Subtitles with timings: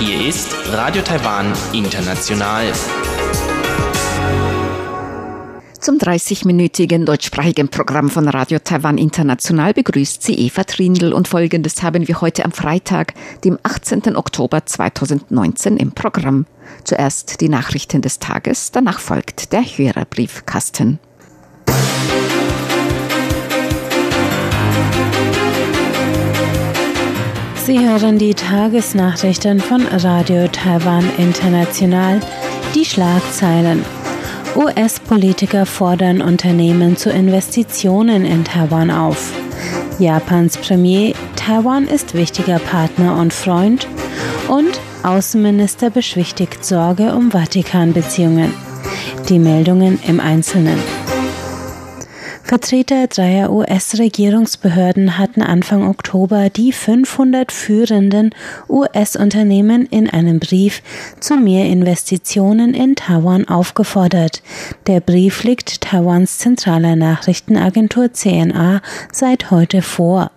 [0.00, 2.72] Hier ist Radio Taiwan International.
[5.78, 12.08] Zum 30-minütigen deutschsprachigen Programm von Radio Taiwan International begrüßt sie Eva Trindl und folgendes haben
[12.08, 13.14] wir heute am Freitag,
[13.44, 14.16] dem 18.
[14.16, 16.46] Oktober 2019 im Programm.
[16.82, 20.98] Zuerst die Nachrichten des Tages, danach folgt der Hörerbriefkasten.
[27.66, 32.20] Sie hören die Tagesnachrichten von Radio Taiwan International,
[32.74, 33.82] die Schlagzeilen.
[34.54, 39.32] US-Politiker fordern Unternehmen zu Investitionen in Taiwan auf.
[39.98, 43.88] Japans Premier, Taiwan ist wichtiger Partner und Freund.
[44.48, 48.52] Und Außenminister beschwichtigt Sorge um Vatikan-Beziehungen.
[49.30, 50.78] Die Meldungen im Einzelnen.
[52.54, 58.30] Vertreter dreier US-Regierungsbehörden hatten Anfang Oktober die 500 führenden
[58.68, 60.80] US-Unternehmen in einem Brief
[61.18, 64.40] zu mehr Investitionen in Taiwan aufgefordert.
[64.86, 70.30] Der Brief liegt Taiwans zentraler Nachrichtenagentur CNA seit heute vor.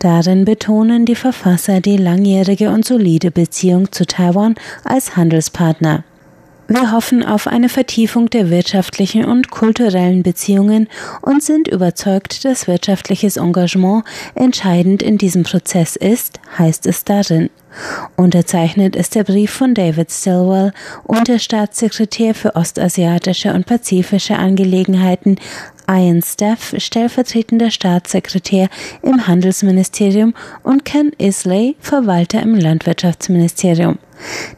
[0.00, 6.02] Darin betonen die Verfasser die langjährige und solide Beziehung zu Taiwan als Handelspartner.
[6.72, 10.88] Wir hoffen auf eine Vertiefung der wirtschaftlichen und kulturellen Beziehungen
[11.20, 14.04] und sind überzeugt, dass wirtschaftliches Engagement
[14.36, 17.50] entscheidend in diesem Prozess ist, heißt es darin.
[18.14, 25.40] Unterzeichnet ist der Brief von David Stilwell, Unterstaatssekretär für ostasiatische und pazifische Angelegenheiten,
[25.90, 28.68] Ian Staff, stellvertretender Staatssekretär
[29.02, 33.98] im Handelsministerium und Ken Isley, Verwalter im Landwirtschaftsministerium.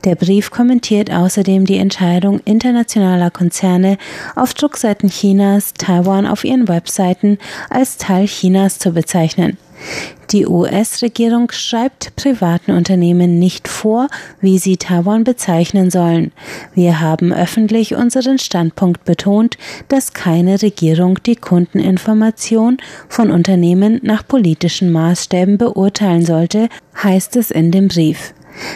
[0.05, 3.99] Der Brief kommentiert außerdem die Entscheidung internationaler Konzerne,
[4.35, 7.39] auf Druckseiten Chinas Taiwan auf ihren Webseiten
[7.71, 9.59] als Teil Chinas zu bezeichnen.
[10.31, 14.09] Die US-Regierung schreibt privaten Unternehmen nicht vor,
[14.41, 16.33] wie sie Taiwan bezeichnen sollen.
[16.75, 19.59] Wir haben öffentlich unseren Standpunkt betont,
[19.89, 26.69] dass keine Regierung die Kundeninformation von Unternehmen nach politischen Maßstäben beurteilen sollte,
[27.03, 28.33] heißt es in dem Brief.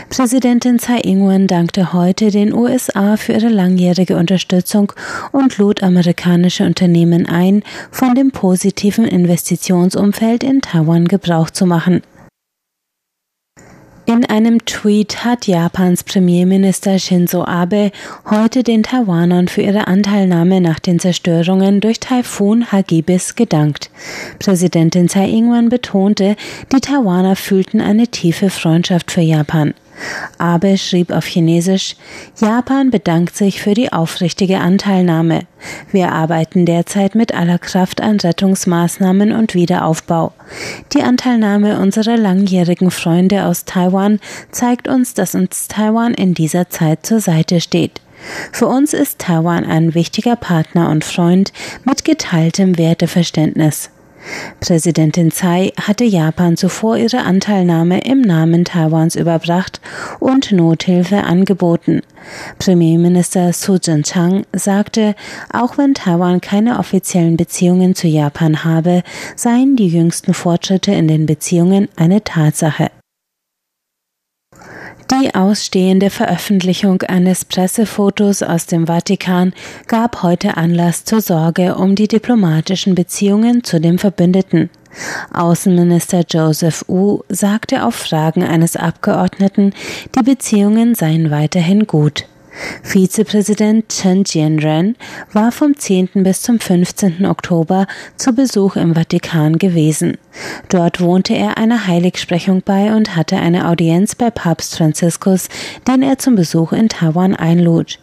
[0.09, 4.93] Präsidentin Tsai Ing-wen dankte heute den USA für ihre langjährige Unterstützung
[5.33, 12.03] und lud amerikanische Unternehmen ein, von dem positiven Investitionsumfeld in Taiwan Gebrauch zu machen.
[14.09, 17.91] In einem Tweet hat Japans Premierminister Shinzo Abe
[18.31, 23.91] heute den Taiwanern für ihre Anteilnahme nach den Zerstörungen durch Taifun Hagibis gedankt.
[24.39, 26.37] Präsidentin Tsai Ing-wen betonte,
[26.73, 29.75] die Taiwaner fühlten eine tiefe Freundschaft für Japan.
[30.39, 31.97] Abe schrieb auf Chinesisch,
[32.41, 35.47] Japan bedankt sich für die aufrichtige Anteilnahme.
[35.93, 40.33] Wir arbeiten derzeit mit aller Kraft an Rettungsmaßnahmen und Wiederaufbau.
[40.93, 44.21] Die Anteilnahme unserer langjährigen Freunde aus Taiwan
[44.51, 48.01] zeigt uns, dass uns Taiwan in dieser Zeit zur Seite steht.
[48.53, 51.53] Für uns ist Taiwan ein wichtiger Partner und Freund
[51.85, 53.91] mit geteiltem Werteverständnis.
[54.61, 59.81] Präsidentin Tsai hatte Japan zuvor ihre Anteilnahme im Namen Taiwans überbracht
[60.19, 62.03] und Nothilfe angeboten.
[62.59, 65.15] Premierminister Su Jin-chang sagte,
[65.53, 69.03] auch wenn Taiwan keine offiziellen Beziehungen zu Japan habe,
[69.37, 72.91] seien die jüngsten Fortschritte in den Beziehungen eine Tatsache.
[75.11, 79.55] Die ausstehende Veröffentlichung eines Pressefotos aus dem Vatikan
[79.87, 84.69] gab heute Anlass zur Sorge um die diplomatischen Beziehungen zu dem Verbündeten.
[85.33, 89.75] Außenminister Joseph Wu sagte auf Fragen eines Abgeordneten,
[90.19, 92.25] die Beziehungen seien weiterhin gut.
[92.83, 94.97] Vizepräsident Chen Jianren
[95.33, 96.09] war vom 10.
[96.15, 97.27] bis zum 15.
[97.27, 97.87] Oktober
[98.17, 100.19] zu Besuch im Vatikan gewesen.
[100.69, 105.49] Dort wohnte er einer Heiligsprechung bei und hatte eine Audienz bei Papst Franziskus,
[105.87, 107.99] den er zum Besuch in Taiwan einlud.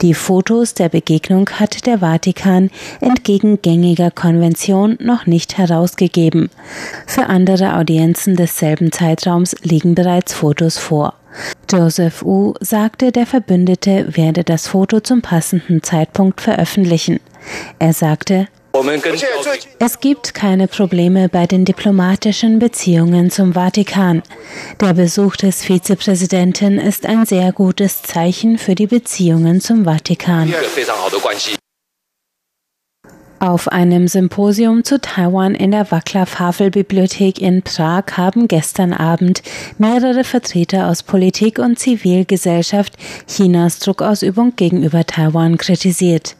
[0.00, 2.70] Die Fotos der Begegnung hat der Vatikan
[3.00, 6.50] entgegen gängiger Konvention noch nicht herausgegeben.
[7.06, 11.14] Für andere Audienzen desselben Zeitraums liegen bereits Fotos vor.
[11.70, 17.20] Joseph Wu sagte, der Verbündete werde das Foto zum passenden Zeitpunkt veröffentlichen.
[17.78, 18.48] Er sagte,
[19.78, 24.22] es gibt keine Probleme bei den diplomatischen Beziehungen zum Vatikan.
[24.80, 30.52] Der Besuch des Vizepräsidenten ist ein sehr gutes Zeichen für die Beziehungen zum Vatikan.
[33.42, 39.42] Auf einem Symposium zu Taiwan in der Waclaw Havel Bibliothek in Prag haben gestern Abend
[39.78, 42.92] mehrere Vertreter aus Politik und Zivilgesellschaft
[43.26, 46.36] Chinas Druckausübung gegenüber Taiwan kritisiert.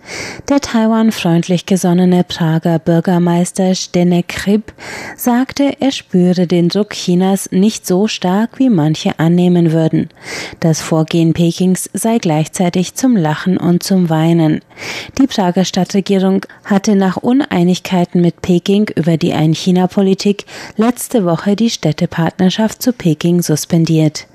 [0.48, 4.72] Der Taiwan freundlich gesonnene Prager Bürgermeister Stenek Krip
[5.16, 10.08] sagte, er spüre den Druck Chinas nicht so stark, wie manche annehmen würden.
[10.60, 14.60] Das Vorgehen Pekings sei gleichzeitig zum Lachen und zum Weinen.
[15.18, 20.44] Die Prager Stadtregierung hatte hatte nach Uneinigkeiten mit Peking über die Ein-China-Politik
[20.76, 24.26] letzte Woche die Städtepartnerschaft zu Peking suspendiert.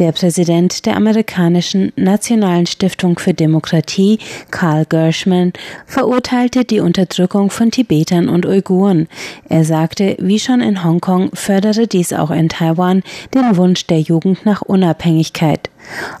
[0.00, 4.18] Der Präsident der amerikanischen Nationalen Stiftung für Demokratie,
[4.50, 5.52] Carl Gershman,
[5.86, 9.06] verurteilte die Unterdrückung von Tibetern und Uiguren.
[9.48, 14.44] Er sagte, wie schon in Hongkong fördere dies auch in Taiwan den Wunsch der Jugend
[14.44, 15.70] nach Unabhängigkeit.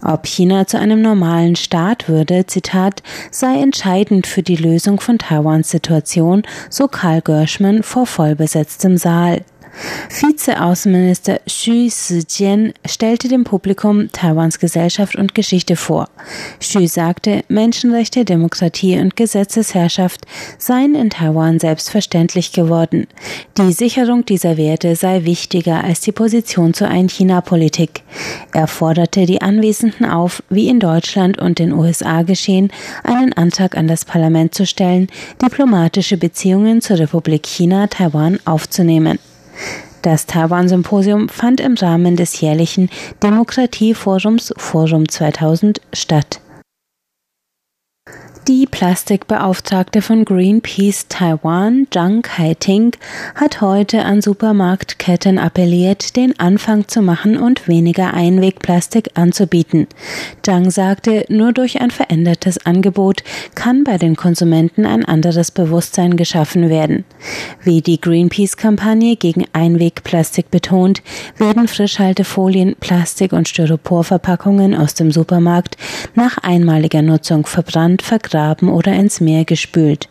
[0.02, 5.70] Ob China zu einem normalen Staat würde, Zitat, sei entscheidend für die Lösung von Taiwans
[5.70, 9.42] Situation, so Karl Gershman vor vollbesetztem Saal.
[10.08, 16.08] Vizeaußenminister Xu Zijian stellte dem Publikum Taiwans Gesellschaft und Geschichte vor.
[16.60, 20.26] Xu sagte, Menschenrechte, Demokratie und Gesetzesherrschaft
[20.58, 23.06] seien in Taiwan selbstverständlich geworden.
[23.58, 28.02] Die Sicherung dieser Werte sei wichtiger als die Position zur Ein-China-Politik.
[28.52, 32.70] Er forderte die Anwesenden auf, wie in Deutschland und den USA geschehen,
[33.02, 35.08] einen Antrag an das Parlament zu stellen,
[35.42, 39.18] diplomatische Beziehungen zur Republik China Taiwan aufzunehmen.
[40.02, 42.90] Das Taiwan-Symposium fand im Rahmen des jährlichen
[43.22, 46.41] Demokratieforums Forum 2000 statt.
[48.48, 52.90] Die Plastikbeauftragte von Greenpeace Taiwan, Zhang Kai-ting,
[53.36, 59.86] hat heute an Supermarktketten appelliert, den Anfang zu machen und weniger Einwegplastik anzubieten.
[60.42, 63.22] Zhang sagte, nur durch ein verändertes Angebot
[63.54, 67.04] kann bei den Konsumenten ein anderes Bewusstsein geschaffen werden.
[67.62, 71.00] Wie die Greenpeace-Kampagne gegen Einwegplastik betont,
[71.36, 75.76] werden Frischhaltefolien, Plastik und Styroporverpackungen aus dem Supermarkt
[76.16, 80.08] nach einmaliger Nutzung verbrannt, vergraben vergraben oder ins Meer gespült,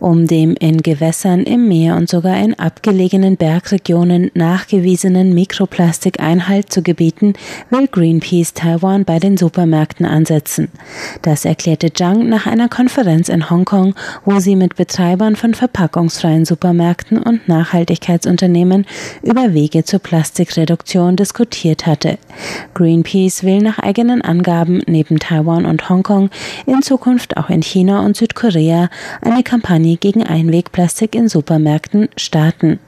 [0.00, 6.82] um dem in Gewässern, im Meer und sogar in abgelegenen Bergregionen nachgewiesenen Mikroplastik Einhalt zu
[6.82, 7.34] gebieten,
[7.70, 10.68] will Greenpeace Taiwan bei den Supermärkten ansetzen.
[11.22, 13.94] Das erklärte Zhang nach einer Konferenz in Hongkong,
[14.24, 18.86] wo sie mit Betreibern von verpackungsfreien Supermärkten und Nachhaltigkeitsunternehmen
[19.22, 22.18] über Wege zur Plastikreduktion diskutiert hatte.
[22.74, 26.30] Greenpeace will nach eigenen Angaben neben Taiwan und Hongkong
[26.66, 28.88] in Zukunft auch in in China und Südkorea
[29.20, 32.78] eine Kampagne gegen Einwegplastik in Supermärkten starten.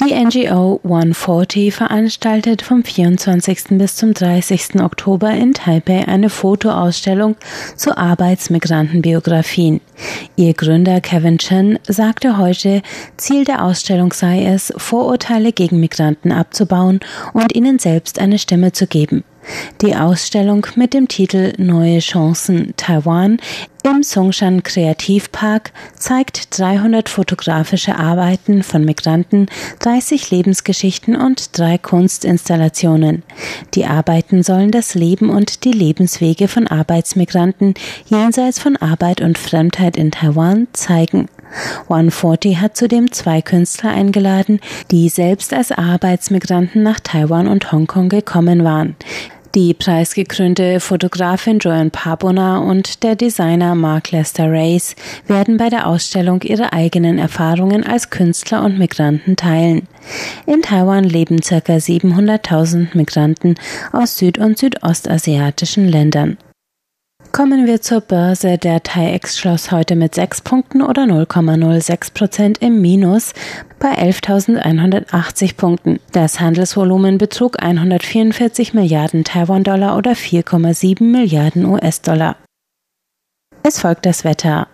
[0.00, 3.78] Die NGO 140 veranstaltet vom 24.
[3.78, 4.80] bis zum 30.
[4.80, 7.34] Oktober in Taipei eine Fotoausstellung
[7.74, 9.80] zu Arbeitsmigrantenbiografien.
[10.36, 12.82] Ihr Gründer Kevin Chen sagte heute,
[13.16, 17.00] Ziel der Ausstellung sei es, Vorurteile gegen Migranten abzubauen
[17.32, 19.24] und ihnen selbst eine Stimme zu geben.
[19.80, 23.38] Die Ausstellung mit dem Titel Neue Chancen Taiwan
[23.82, 29.46] im Songshan Kreativpark zeigt 300 fotografische Arbeiten von Migranten,
[29.80, 33.24] 30 Lebensgeschichten und drei Kunstinstallationen.
[33.74, 37.74] Die Arbeiten sollen das Leben und die Lebenswege von Arbeitsmigranten
[38.06, 41.28] jenseits von Arbeit und Fremdheit in Taiwan zeigen.
[41.88, 44.60] 140 hat zudem zwei Künstler eingeladen,
[44.90, 48.96] die selbst als Arbeitsmigranten nach Taiwan und Hongkong gekommen waren.
[49.54, 54.96] Die preisgekrönte Fotografin Joan Pabona und der Designer Mark Lester Race
[55.26, 59.88] werden bei der Ausstellung ihre eigenen Erfahrungen als Künstler und Migranten teilen.
[60.46, 61.56] In Taiwan leben ca.
[61.56, 63.56] 700.000 Migranten
[63.92, 66.38] aus süd- und südostasiatischen Ländern.
[67.32, 68.58] Kommen wir zur Börse.
[68.58, 73.32] Der TAIEX schloss heute mit 6 Punkten oder 0,06 Prozent im Minus
[73.78, 75.98] bei 11.180 Punkten.
[76.12, 82.36] Das Handelsvolumen betrug 144 Milliarden Taiwan-Dollar oder 4,7 Milliarden US-Dollar.
[83.62, 84.68] Es folgt das Wetter.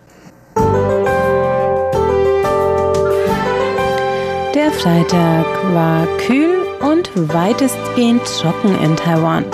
[4.56, 9.44] Der Freitag war kühl und weitestgehend trocken in Taiwan.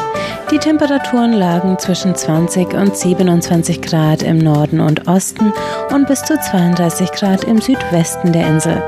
[0.54, 5.52] Die Temperaturen lagen zwischen 20 und 27 Grad im Norden und Osten
[5.92, 8.80] und bis zu 32 Grad im Südwesten der Insel.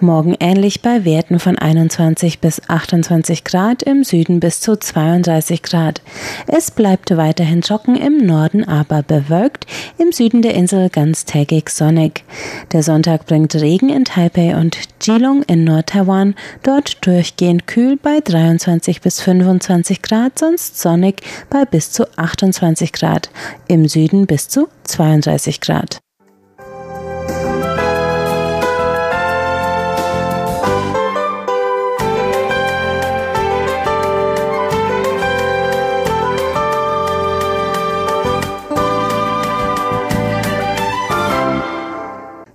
[0.00, 6.02] Morgen ähnlich bei Werten von 21 bis 28 Grad, im Süden bis zu 32 Grad.
[6.46, 9.66] Es bleibt weiterhin trocken, im Norden aber bewölkt,
[9.98, 12.24] im Süden der Insel ganztägig sonnig.
[12.72, 19.00] Der Sonntag bringt Regen in Taipei und Geelong in Nord-Taiwan, dort durchgehend kühl bei 23
[19.00, 23.30] bis 25 Grad, sonst sonnig sonnig bei bis zu 28 Grad,
[23.66, 26.00] im Süden bis zu 32 Grad.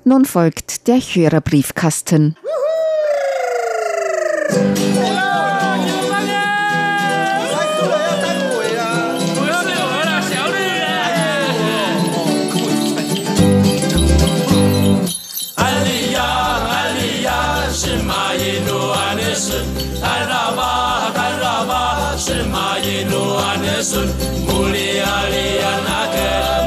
[0.03, 2.38] Nun folgt der Hörerbriefkasten.
[4.51, 5.16] Juhu!
[17.88, 19.63] 是马耶路安的孙，
[20.01, 24.06] 泰拉巴泰拉巴是马耶路安的孙，
[24.46, 26.66] 穆里阿里亚那克。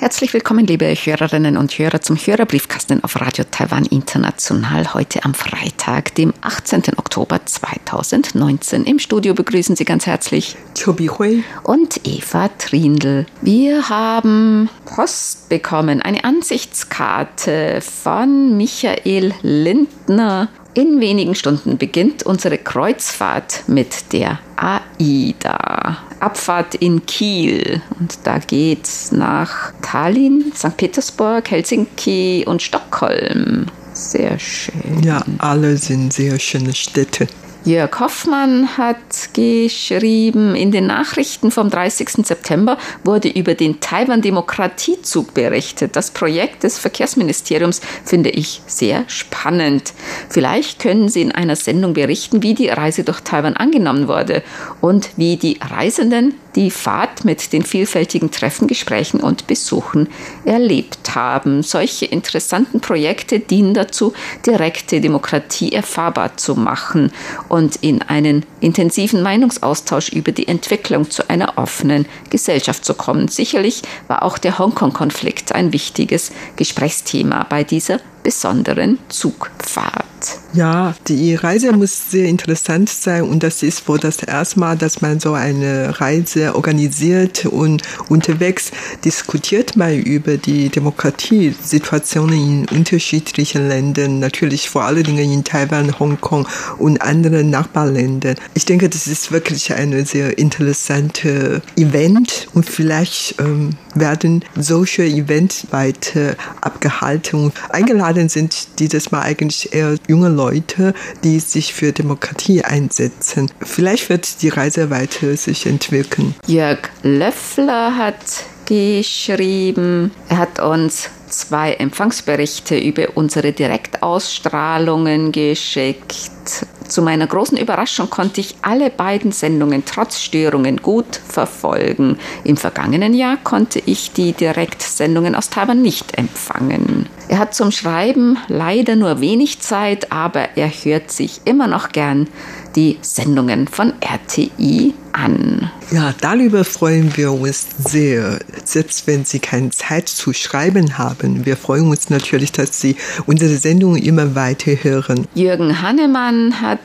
[0.00, 6.14] Herzlich willkommen, liebe Hörerinnen und Hörer, zum Hörerbriefkasten auf Radio Taiwan International heute am Freitag,
[6.14, 6.84] dem 18.
[6.96, 8.84] Oktober 2019.
[8.84, 13.26] Im Studio begrüßen Sie ganz herzlich Chobi Hui und Eva Trindl.
[13.42, 23.64] Wir haben Post bekommen, eine Ansichtskarte von Michael Lindner in wenigen Stunden beginnt unsere Kreuzfahrt
[23.66, 25.98] mit der AIDA.
[26.20, 30.76] Abfahrt in Kiel und da geht's nach Tallinn, St.
[30.76, 33.66] Petersburg, Helsinki und Stockholm.
[33.92, 35.02] Sehr schön.
[35.02, 37.26] Ja, alle sind sehr schöne Städte.
[37.62, 42.26] Jörg Hoffmann hat geschrieben, in den Nachrichten vom 30.
[42.26, 45.94] September wurde über den Taiwan-Demokratiezug berichtet.
[45.94, 49.92] Das Projekt des Verkehrsministeriums finde ich sehr spannend.
[50.30, 54.42] Vielleicht können Sie in einer Sendung berichten, wie die Reise durch Taiwan angenommen wurde
[54.80, 60.08] und wie die Reisenden die Fahrt mit den vielfältigen Treffen, Gesprächen und Besuchen
[60.44, 61.62] erlebt haben.
[61.62, 64.12] Solche interessanten Projekte dienen dazu,
[64.46, 67.12] direkte Demokratie erfahrbar zu machen
[67.48, 73.28] und in einen intensiven Meinungsaustausch über die Entwicklung zu einer offenen Gesellschaft zu kommen.
[73.28, 80.04] Sicherlich war auch der Hongkong-Konflikt ein wichtiges Gesprächsthema bei dieser besonderen Zugfahrt.
[80.52, 85.00] Ja, die Reise muss sehr interessant sein und das ist wohl das erste Mal, dass
[85.00, 88.70] man so eine Reise organisiert und unterwegs
[89.04, 96.46] diskutiert man über die Demokratiesituationen in unterschiedlichen Ländern, natürlich vor allen Dingen in Taiwan, Hongkong
[96.78, 98.36] und anderen Nachbarländern.
[98.54, 105.66] Ich denke, das ist wirklich ein sehr interessantes Event und vielleicht ähm, werden solche Events
[105.70, 107.52] weiter abgehalten.
[107.70, 110.94] Eingeladen sind dieses Mal eigentlich eher junge Leute,
[111.24, 113.50] die sich für Demokratie einsetzen.
[113.60, 116.34] Vielleicht wird die Reise weiter sich entwickeln.
[116.46, 126.66] Jörg Löffler hat geschrieben, er hat uns zwei Empfangsberichte über unsere Direktausstrahlungen geschickt.
[126.90, 132.18] Zu meiner großen Überraschung konnte ich alle beiden Sendungen trotz Störungen gut verfolgen.
[132.42, 137.08] Im vergangenen Jahr konnte ich die Direktsendungen aus Taiwan nicht empfangen.
[137.30, 142.28] Er hat zum Schreiben leider nur wenig Zeit, aber er hört sich immer noch gern
[142.74, 145.70] die Sendungen von RTI an.
[145.92, 151.46] Ja, darüber freuen wir uns sehr, selbst wenn Sie keine Zeit zu schreiben haben.
[151.46, 152.96] Wir freuen uns natürlich, dass Sie
[153.26, 155.28] unsere Sendung immer weiter hören.
[155.36, 156.80] Jürgen Hannemann hat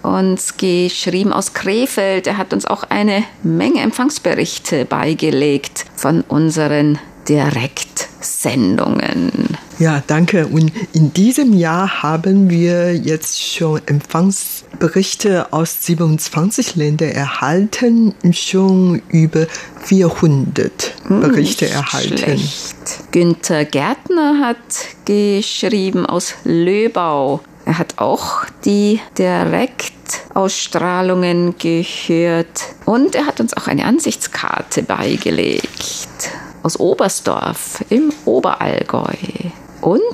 [0.00, 2.26] uns geschrieben aus Krefeld.
[2.26, 9.58] Er hat uns auch eine Menge Empfangsberichte beigelegt von unseren Direktsendungen.
[9.80, 10.46] Ja, danke.
[10.46, 19.46] Und in diesem Jahr haben wir jetzt schon Empfangsberichte aus 27 Ländern erhalten, schon über
[19.80, 20.70] 400
[21.06, 22.18] hm, Berichte hm, erhalten.
[22.18, 23.10] Schlecht.
[23.10, 24.58] Günther Gärtner hat
[25.06, 27.40] geschrieben aus Löbau.
[27.64, 35.68] Er hat auch die Direktausstrahlungen gehört und er hat uns auch eine Ansichtskarte beigelegt
[36.62, 39.16] aus Oberstdorf im Oberallgäu
[39.80, 40.04] und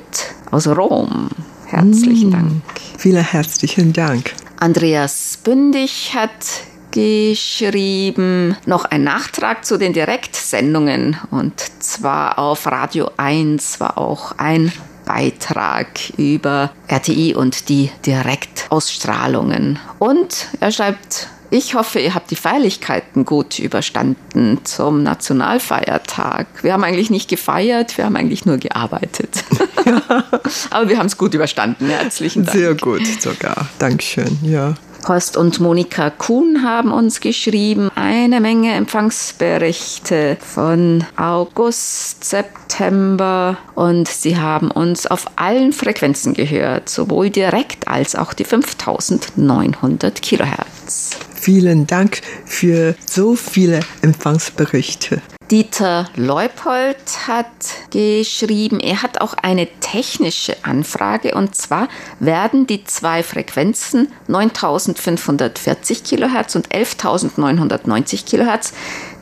[0.51, 1.29] aus Rom.
[1.65, 2.61] Herzlichen mm, Dank.
[2.97, 4.33] Vielen herzlichen Dank.
[4.59, 13.79] Andreas Bündig hat geschrieben, noch ein Nachtrag zu den Direktsendungen und zwar auf Radio 1
[13.79, 14.71] war auch ein
[15.05, 19.79] Beitrag über RTI und die Direktausstrahlungen.
[19.99, 26.47] Und er schreibt ich hoffe, ihr habt die Feierlichkeiten gut überstanden zum Nationalfeiertag.
[26.61, 29.43] Wir haben eigentlich nicht gefeiert, wir haben eigentlich nur gearbeitet.
[29.85, 30.01] Ja.
[30.69, 31.87] Aber wir haben es gut überstanden.
[31.87, 32.57] Herzlichen Dank.
[32.57, 33.69] Sehr gut sogar.
[33.79, 34.37] Dankeschön.
[34.43, 34.75] Ja.
[35.07, 37.89] Horst und Monika Kuhn haben uns geschrieben.
[37.95, 47.29] Eine Menge Empfangsberichte von August, September und sie haben uns auf allen Frequenzen gehört, sowohl
[47.29, 51.17] direkt als auch die 5900 Kilohertz.
[51.39, 55.21] Vielen Dank für so viele Empfangsberichte.
[55.49, 57.45] Dieter Leupold hat
[57.91, 61.87] geschrieben, er hat auch eine technische Anfrage und zwar
[62.19, 68.73] werden die zwei Frequenzen 9540 Kilohertz und 11990 Kilohertz,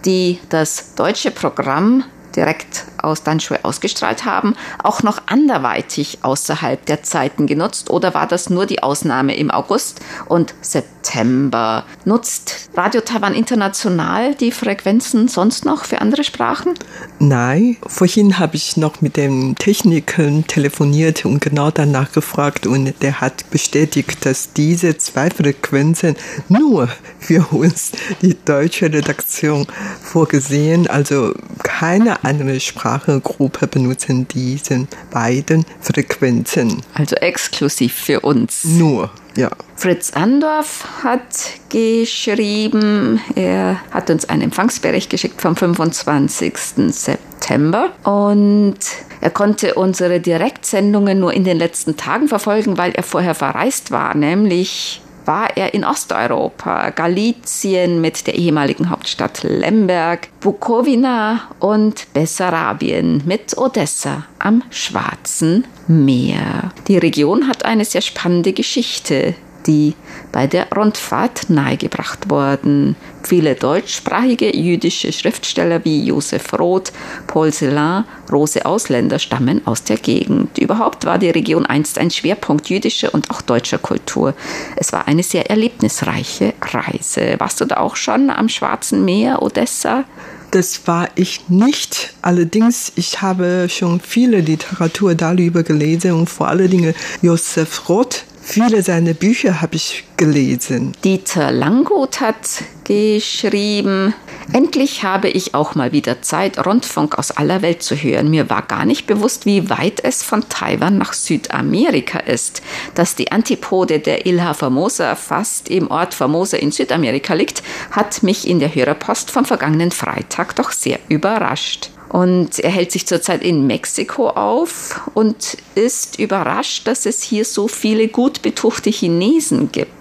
[0.06, 2.04] die das deutsche Programm
[2.36, 8.50] direkt aus Danshue ausgestrahlt haben, auch noch anderweitig außerhalb der Zeiten genutzt oder war das
[8.50, 11.86] nur die Ausnahme im August und September?
[12.04, 16.74] Nutzt Radio Taiwan International die Frequenzen sonst noch für andere Sprachen?
[17.20, 23.22] Nein, vorhin habe ich noch mit dem Techniker telefoniert und genau danach gefragt und der
[23.22, 26.16] hat bestätigt, dass diese zwei Frequenzen
[26.50, 29.68] nur für uns, die deutsche Redaktion,
[30.02, 31.34] vorgesehen, also
[31.64, 32.60] keine andere
[32.96, 36.82] Sprachgruppe benutzen diese beiden Frequenzen.
[36.94, 38.64] Also exklusiv für uns.
[38.64, 39.50] Nur, ja.
[39.76, 41.22] Fritz Andorf hat
[41.70, 46.54] geschrieben, er hat uns einen Empfangsbericht geschickt vom 25.
[46.92, 48.78] September und
[49.22, 54.16] er konnte unsere Direktsendungen nur in den letzten Tagen verfolgen, weil er vorher verreist war,
[54.16, 63.58] nämlich war er in Osteuropa, Galizien mit der ehemaligen Hauptstadt Lemberg, Bukowina und Bessarabien mit
[63.58, 66.72] Odessa am Schwarzen Meer.
[66.88, 69.36] Die Region hat eine sehr spannende Geschichte
[69.68, 69.96] die
[70.32, 72.96] bei der Rundfahrt nahegebracht wurden.
[73.24, 76.92] Viele deutschsprachige jüdische Schriftsteller wie Josef Roth,
[77.28, 80.58] Paul Celan, Rose Ausländer stammen aus der Gegend.
[80.58, 84.34] Überhaupt war die Region einst ein Schwerpunkt jüdischer und auch deutscher Kultur.
[84.76, 87.36] Es war eine sehr erlebnisreiche Reise.
[87.40, 90.06] Warst du da auch schon am Schwarzen Meer, Odessa?
[90.52, 92.14] Das war ich nicht.
[92.22, 98.84] Allerdings, ich habe schon viele Literatur darüber gelesen und vor allen Dingen Josef Roth Viele
[98.84, 100.94] seiner Bücher habe ich gelesen.
[101.04, 104.14] Dieter Langgut hat geschrieben,
[104.54, 108.30] endlich habe ich auch mal wieder Zeit, Rundfunk aus aller Welt zu hören.
[108.30, 112.62] Mir war gar nicht bewusst, wie weit es von Taiwan nach Südamerika ist.
[112.94, 118.48] Dass die Antipode der Ilha Formosa fast im Ort Formosa in Südamerika liegt, hat mich
[118.48, 121.90] in der Hörerpost vom vergangenen Freitag doch sehr überrascht.
[122.10, 127.68] Und er hält sich zurzeit in Mexiko auf und ist überrascht, dass es hier so
[127.68, 129.92] viele gut betuchte Chinesen gibt.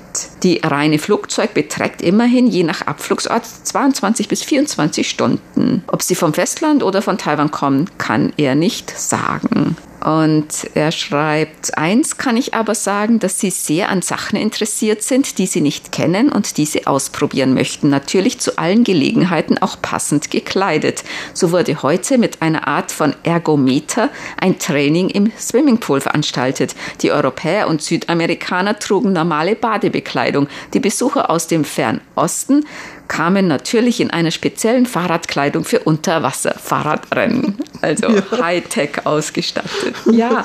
[0.43, 5.83] Die reine Flugzeug beträgt immerhin je nach Abflugsort 22 bis 24 Stunden.
[5.89, 9.77] Ob sie vom Festland oder von Taiwan kommen, kann er nicht sagen.
[10.05, 15.39] Und er schreibt, eins kann ich aber sagen, dass sie sehr an Sachen interessiert sind,
[15.39, 17.89] die sie nicht kennen und die sie ausprobieren möchten.
[17.89, 21.05] Natürlich zu allen Gelegenheiten auch passend gekleidet.
[21.33, 26.77] So wurde heute mit einer Art von Ergometer ein Training im Swimmingpool veranstaltet.
[27.01, 30.49] Die Europäer und Südamerikaner trugen normale Badebekleidung.
[30.75, 32.67] Die Besucher aus dem Fernosten
[33.09, 37.57] kamen natürlich in einer speziellen Fahrradkleidung für Unterwasser-Fahrradrennen.
[37.85, 38.23] Also ja.
[38.43, 39.95] Hightech ausgestattet.
[40.11, 40.43] Ja,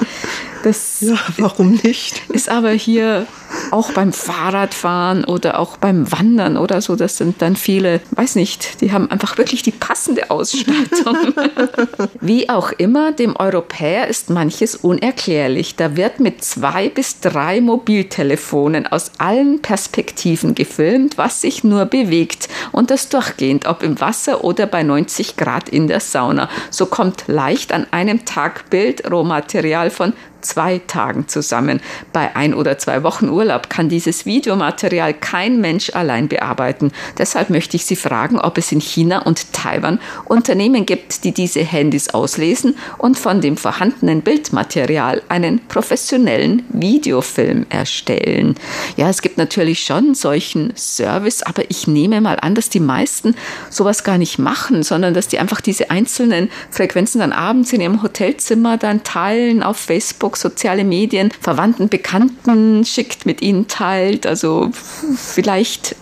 [0.64, 2.22] das ja, warum nicht?
[2.30, 3.28] Ist aber hier
[3.72, 8.82] auch beim Fahrradfahren oder auch beim Wandern oder so, das sind dann viele, weiß nicht,
[8.82, 11.34] die haben einfach wirklich die passende Ausstattung.
[12.22, 15.76] Wie auch immer, dem Europäer ist manches unerklärlich.
[15.76, 22.50] Da wird mit zwei bis drei Mobiltelefonen aus allen Perspektiven gefilmt, was sich nur bewegt
[22.72, 26.50] und das durchgehend, ob im Wasser oder bei 90 Grad in der Sauna.
[26.70, 31.82] So kommt leicht an einem Tag Bildrohmaterial von zwei Tagen zusammen.
[32.14, 36.92] Bei ein oder zwei Wochen Urlaub kann dieses Videomaterial kein Mensch allein bearbeiten.
[37.18, 41.62] Deshalb möchte ich Sie fragen, ob es in China und Taiwan Unternehmen gibt, die diese
[41.62, 48.56] Handys auslesen und von dem vorhandenen Bildmaterial einen professionellen Videofilm erstellen.
[48.98, 53.36] Ja, es gibt natürlich schon solchen Service, aber ich nehme mal an, dass die meisten
[53.70, 58.04] sowas gar nicht machen, sondern dass die einfach diese einzelnen Frequenzen dann abends in ihrem
[58.04, 64.26] Hotelzimmer dann teilen auf Facebook Facebook, soziale Medien, Verwandten, Bekannten schickt, mit ihnen teilt.
[64.26, 64.70] Also
[65.18, 65.96] vielleicht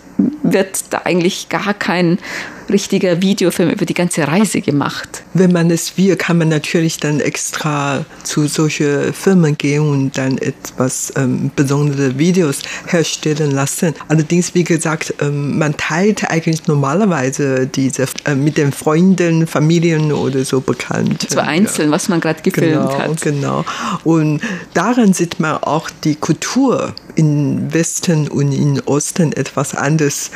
[0.44, 2.20] wird da eigentlich gar kein
[2.69, 5.23] richtiger Videofilm über die ganze Reise gemacht.
[5.34, 10.38] Wenn man es will, kann man natürlich dann extra zu solchen Firmen gehen und dann
[10.38, 13.93] etwas ähm, besondere Videos herstellen lassen.
[14.08, 20.43] Allerdings, wie gesagt, ähm, man teilt eigentlich normalerweise diese äh, mit den Freunden, Familien oder
[20.43, 21.30] so bekannt.
[21.30, 21.95] Zwar einzeln, ja.
[21.95, 23.21] was man gerade gefilmt genau, hat.
[23.21, 23.65] Genau.
[24.03, 24.41] Und
[24.73, 30.32] daran sieht man auch die Kultur im Westen und im Osten etwas anders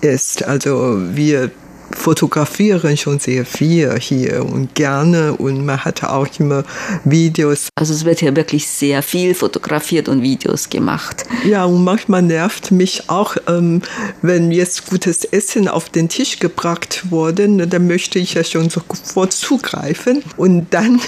[0.00, 0.44] ist.
[0.44, 1.49] Also wir
[1.92, 6.64] fotografieren schon sehr viel hier und gerne und man hat auch immer
[7.04, 7.68] Videos.
[7.74, 11.24] Also es wird hier wirklich sehr viel fotografiert und Videos gemacht.
[11.44, 13.82] Ja, und manchmal nervt mich auch, ähm,
[14.22, 18.70] wenn jetzt gutes Essen auf den Tisch gebracht wurde, ne, dann möchte ich ja schon
[18.70, 21.00] sofort zugreifen und dann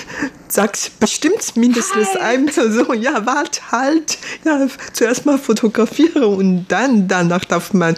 [0.52, 2.20] sagt bestimmt mindestens halt.
[2.20, 7.96] eine Person, ja, warte halt, ja, zuerst mal fotografieren und dann danach darf man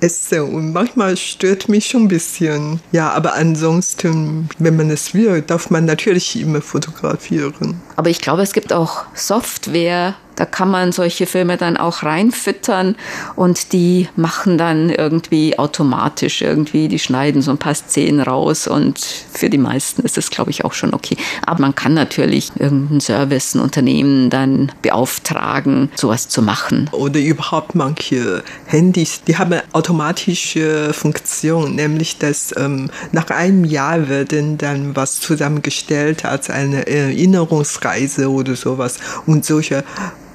[0.00, 0.42] essen.
[0.42, 2.80] Und manchmal stört mich schon ein bisschen.
[2.92, 7.80] Ja, aber ansonsten, wenn man es will, darf man natürlich immer fotografieren.
[7.96, 12.96] Aber ich glaube, es gibt auch Software, da kann man solche Filme dann auch reinfüttern
[13.36, 18.98] und die machen dann irgendwie automatisch irgendwie, die schneiden so ein paar Szenen raus und
[18.98, 21.16] für die meisten ist das, glaube ich, auch schon okay.
[21.46, 26.90] Aber man kann natürlich irgendein Service, ein Unternehmen dann beauftragen, sowas zu machen.
[26.92, 34.58] Oder überhaupt manche Handys, die haben automatische Funktion, nämlich dass ähm, nach einem Jahr werden
[34.58, 39.84] dann was zusammengestellt als eine Erinnerungsreise oder sowas und solche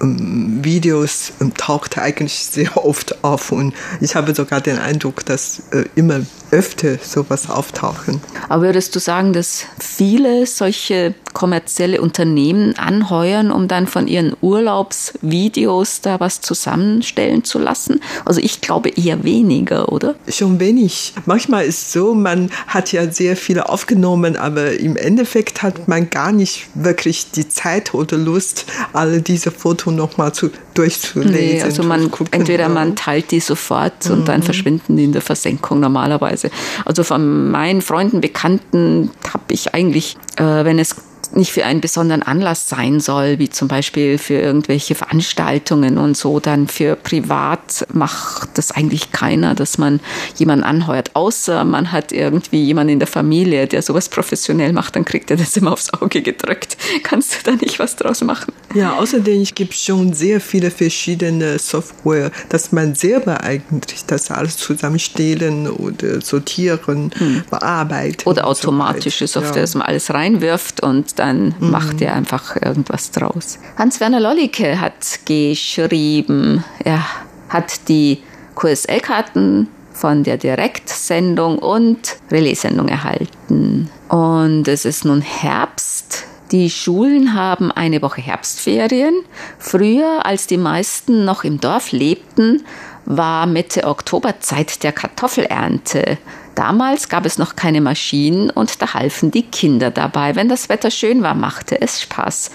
[0.01, 5.85] Videos ähm, taucht eigentlich sehr oft auf und ich habe sogar den Eindruck, dass äh,
[5.95, 8.21] immer öfter sowas auftauchen.
[8.47, 16.01] Aber würdest du sagen, dass viele solche kommerzielle Unternehmen anheuern, um dann von ihren Urlaubsvideos
[16.01, 18.01] da was zusammenstellen zu lassen?
[18.25, 20.15] Also ich glaube eher weniger, oder?
[20.27, 21.13] Schon wenig.
[21.25, 26.09] Manchmal ist es so, man hat ja sehr viele aufgenommen, aber im Endeffekt hat man
[26.09, 31.33] gar nicht wirklich die Zeit oder Lust, alle diese Fotos nochmal zu, durchzulesen.
[31.33, 34.11] Nee, also man, entweder man teilt die sofort mhm.
[34.11, 34.43] und dann mhm.
[34.43, 36.51] verschwinden die in der Versenkung normalerweise.
[36.83, 40.97] Also von meinen Freunden, Bekannten habe ich eigentlich, äh, wenn es
[41.33, 46.39] nicht für einen besonderen Anlass sein soll, wie zum Beispiel für irgendwelche Veranstaltungen und so,
[46.39, 49.99] dann für privat macht das eigentlich keiner, dass man
[50.37, 55.05] jemanden anheuert, außer man hat irgendwie jemanden in der Familie, der sowas professionell macht, dann
[55.05, 56.77] kriegt er das immer aufs Auge gedrückt.
[57.03, 58.53] Kannst du da nicht was draus machen?
[58.73, 64.57] Ja, außerdem gibt es schon sehr viele verschiedene Software, dass man selber eigentlich das alles
[64.57, 67.43] zusammenstellen oder sortieren, hm.
[67.49, 68.27] bearbeiten.
[68.27, 69.61] Oder automatische so Software, ja.
[69.61, 71.71] dass man alles reinwirft und dann mhm.
[71.71, 73.59] macht er einfach irgendwas draus.
[73.77, 77.03] Hans-Werner Lollicke hat geschrieben, er
[77.49, 78.19] hat die
[78.55, 83.89] QSL-Karten von der Direktsendung und Relaissendung erhalten.
[84.07, 86.25] Und es ist nun Herbst.
[86.51, 89.13] Die Schulen haben eine Woche Herbstferien.
[89.59, 92.63] Früher, als die meisten noch im Dorf lebten,
[93.05, 96.17] war Mitte Oktober Zeit der Kartoffelernte.
[96.55, 100.35] Damals gab es noch keine Maschinen und da halfen die Kinder dabei.
[100.35, 102.49] Wenn das Wetter schön war, machte es Spaß.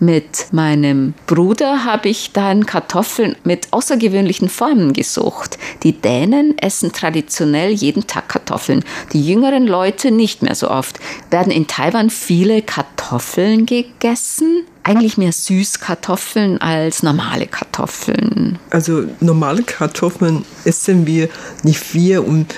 [0.00, 5.58] Mit meinem Bruder habe ich dann Kartoffeln mit außergewöhnlichen Formen gesucht.
[5.82, 11.00] Die Dänen essen traditionell jeden Tag Kartoffeln, die jüngeren Leute nicht mehr so oft.
[11.30, 14.64] Werden in Taiwan viele Kartoffeln gegessen?
[14.84, 18.58] Eigentlich mehr Süßkartoffeln als normale Kartoffeln.
[18.70, 21.28] Also normale Kartoffeln essen wir
[21.62, 22.54] nicht viel und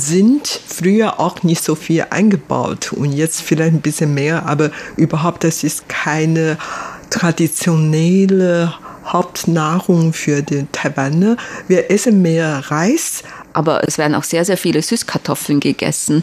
[0.00, 5.44] sind früher auch nicht so viel eingebaut und jetzt vielleicht ein bisschen mehr, aber überhaupt,
[5.44, 6.56] das ist keine
[7.10, 8.74] traditionelle
[9.04, 11.36] Hauptnahrung für den Taiwaner.
[11.68, 13.22] Wir essen mehr Reis.
[13.52, 16.22] Aber es werden auch sehr, sehr viele Süßkartoffeln gegessen.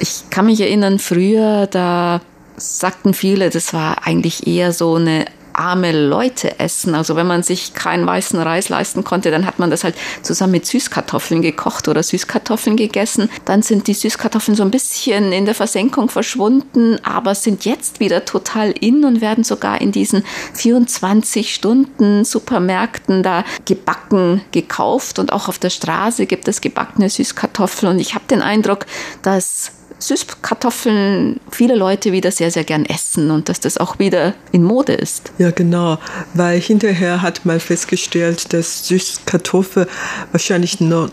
[0.00, 2.20] Ich kann mich erinnern, früher, da
[2.56, 5.26] sagten viele, das war eigentlich eher so eine
[5.60, 6.94] arme Leute essen.
[6.94, 10.52] Also wenn man sich keinen weißen Reis leisten konnte, dann hat man das halt zusammen
[10.52, 13.28] mit Süßkartoffeln gekocht oder Süßkartoffeln gegessen.
[13.44, 18.24] Dann sind die Süßkartoffeln so ein bisschen in der Versenkung verschwunden, aber sind jetzt wieder
[18.24, 25.48] total in und werden sogar in diesen 24 Stunden Supermärkten da gebacken gekauft und auch
[25.48, 28.86] auf der Straße gibt es gebackene Süßkartoffeln und ich habe den Eindruck,
[29.20, 34.64] dass Süßkartoffeln viele Leute wieder sehr, sehr gern essen und dass das auch wieder in
[34.64, 35.32] Mode ist.
[35.38, 35.98] Ja, genau,
[36.34, 39.86] weil hinterher hat man festgestellt, dass Süßkartoffel
[40.32, 41.10] wahrscheinlich noch,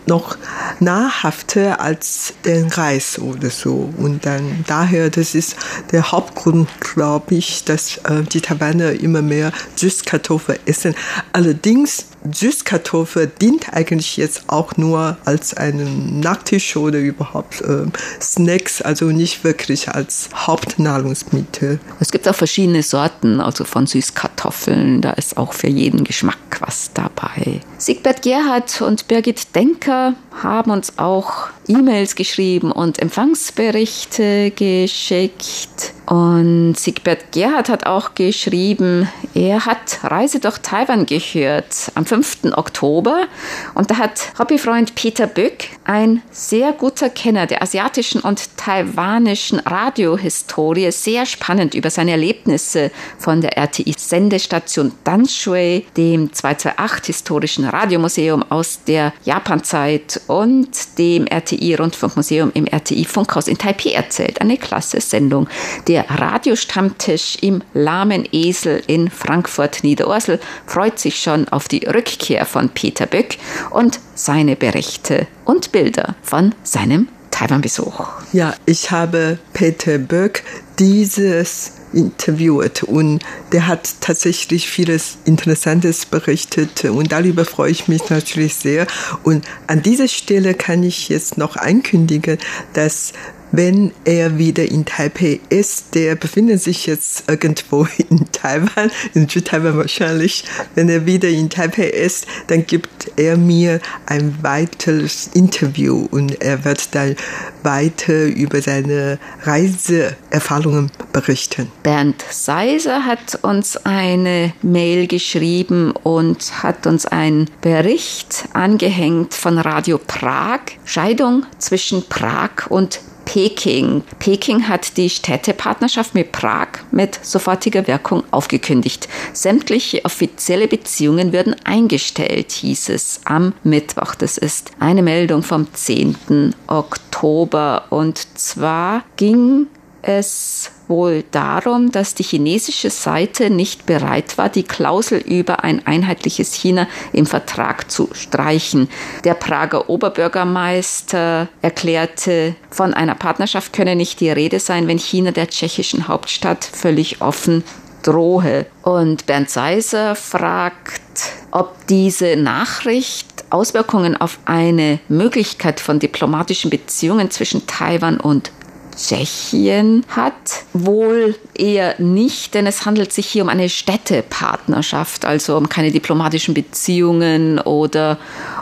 [0.80, 3.92] nahrhafter als den Reis oder so.
[3.96, 5.56] Und dann daher, das ist
[5.92, 10.94] der Hauptgrund, glaube ich, dass äh, die Taiwaner immer mehr Süßkartoffel essen.
[11.32, 17.86] Allerdings Süßkartoffel dient eigentlich jetzt auch nur als einen Nachtisch oder überhaupt äh,
[18.20, 21.80] Snacks, also nicht wirklich als Hauptnahrungsmittel.
[22.00, 25.00] Es gibt auch verschiedene Sorten, also von Süßkartoffeln.
[25.00, 27.60] Da ist auch für jeden Geschmack was dabei.
[27.80, 35.94] Siegbert Gerhard und Birgit Denker haben uns auch E-Mails geschrieben und Empfangsberichte geschickt.
[36.06, 42.54] Und Siegbert Gerhard hat auch geschrieben, er hat Reise durch Taiwan gehört am 5.
[42.56, 43.26] Oktober.
[43.74, 50.90] Und da hat Hobbyfreund Peter Böck, ein sehr guter Kenner der asiatischen und taiwanischen Radiohistorie,
[50.90, 59.12] sehr spannend über seine Erlebnisse von der RTI-Sendestation Danshui, dem 228 historischen Radiomuseum aus der
[59.24, 64.40] Japanzeit und dem RTI-Rundfunkmuseum im RTI-Funkhaus in Taipei erzählt.
[64.40, 65.48] Eine klasse Sendung.
[65.86, 72.46] Der der Radiostammtisch im Lahmen Esel in Frankfurt Niederursel freut sich schon auf die Rückkehr
[72.46, 73.36] von Peter Böck
[73.70, 78.06] und seine Berichte und Bilder von seinem Taiwan-Besuch.
[78.32, 80.44] Ja, ich habe Peter Böck
[80.78, 83.20] dieses interviewt und
[83.52, 88.86] der hat tatsächlich vieles Interessantes berichtet und darüber freue ich mich natürlich sehr.
[89.22, 92.38] Und an dieser Stelle kann ich jetzt noch ankündigen,
[92.72, 93.12] dass
[93.52, 95.94] wenn er wieder in Taipei ist.
[95.94, 100.44] Der befindet sich jetzt irgendwo in Taiwan, in Südtaiwan wahrscheinlich.
[100.74, 106.64] Wenn er wieder in Taipei ist, dann gibt er mir ein weiteres Interview und er
[106.64, 107.16] wird dann
[107.62, 111.70] weiter über seine Reiseerfahrungen berichten.
[111.82, 119.98] Bernd Seiser hat uns eine Mail geschrieben und hat uns einen Bericht angehängt von Radio
[119.98, 120.60] Prag.
[120.84, 124.02] Scheidung zwischen Prag und Peking.
[124.20, 129.06] Peking hat die Städtepartnerschaft mit Prag mit sofortiger Wirkung aufgekündigt.
[129.34, 134.14] Sämtliche offizielle Beziehungen würden eingestellt, hieß es am Mittwoch.
[134.14, 136.54] Das ist eine Meldung vom 10.
[136.68, 137.84] Oktober.
[137.90, 139.66] Und zwar ging
[140.02, 146.54] es wohl darum, dass die chinesische Seite nicht bereit war, die Klausel über ein einheitliches
[146.54, 148.88] China im Vertrag zu streichen.
[149.24, 155.48] Der Prager Oberbürgermeister erklärte, von einer Partnerschaft könne nicht die Rede sein, wenn China der
[155.48, 157.64] tschechischen Hauptstadt völlig offen
[158.02, 158.66] drohe.
[158.82, 161.02] Und Bernd Seiser fragt,
[161.50, 168.50] ob diese Nachricht Auswirkungen auf eine Möglichkeit von diplomatischen Beziehungen zwischen Taiwan und
[168.98, 170.64] Tschechien hat.
[170.72, 176.54] Wohl eher nicht, denn es handelt sich hier um eine Städtepartnerschaft, also um keine diplomatischen
[176.54, 178.18] Beziehungen oder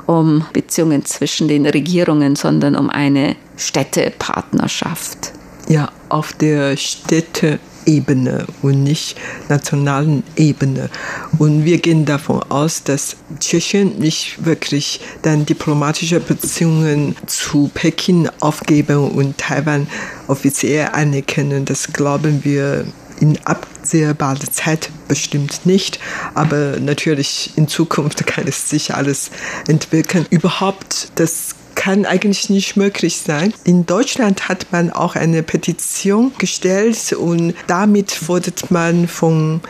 [0.06, 5.32] um Beziehungen zwischen den Regierungen, sondern um eine Städtepartnerschaft.
[5.68, 9.16] Ja, auf der Städte Ebene und nicht
[9.48, 10.90] nationalen Ebene.
[11.38, 19.10] Und wir gehen davon aus, dass Tschechien nicht wirklich dann diplomatische Beziehungen zu Peking aufgeben
[19.10, 19.86] und Taiwan
[20.26, 21.64] offiziell anerkennen.
[21.64, 22.84] Das glauben wir
[23.20, 25.98] in absehbarer Zeit bestimmt nicht,
[26.34, 29.30] aber natürlich in Zukunft kann es sich alles
[29.68, 30.26] entwickeln.
[30.30, 31.55] Überhaupt das
[31.86, 33.54] kann eigentlich nicht möglich sein.
[33.62, 39.60] In Deutschland hat man auch eine Petition gestellt und damit fordert man von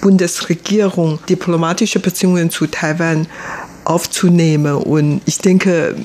[0.00, 3.26] Bundesregierung diplomatische Beziehungen zu Taiwan
[3.84, 4.74] aufzunehmen.
[4.76, 5.96] Und ich denke,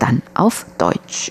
[0.00, 1.30] Dann auf Deutsch.